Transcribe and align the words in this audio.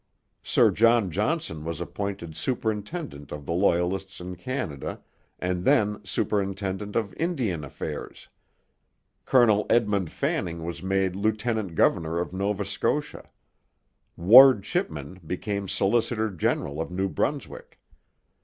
Sir 0.41 0.71
John 0.71 1.11
Johnson 1.11 1.63
was 1.63 1.79
appointed 1.79 2.35
superintendent 2.35 3.31
of 3.31 3.45
the 3.45 3.51
Loyalists 3.53 4.19
in 4.19 4.35
Canada, 4.35 4.99
and 5.37 5.63
then 5.63 6.03
superintendent 6.03 6.95
of 6.95 7.13
Indian 7.17 7.63
Affairs; 7.63 8.27
Colonel 9.25 9.67
Edmund 9.69 10.11
Fanning 10.11 10.63
was 10.63 10.81
made 10.81 11.15
lieutenant 11.15 11.75
governor 11.75 12.19
of 12.19 12.33
Nova 12.33 12.65
Scotia; 12.65 13.29
Ward 14.17 14.63
Chipman 14.63 15.19
became 15.27 15.67
solicitor 15.67 16.31
general 16.31 16.81
of 16.81 16.89
New 16.89 17.07
Brunswick. 17.07 17.79